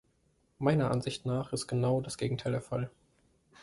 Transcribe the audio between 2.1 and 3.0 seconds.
Gegenteil der Fall.